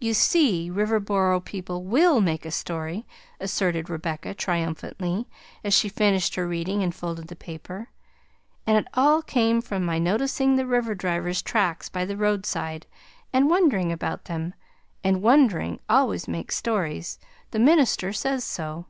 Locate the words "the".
7.26-7.34, 10.54-10.64, 12.04-12.16, 17.50-17.58